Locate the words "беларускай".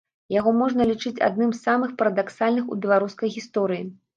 2.87-3.35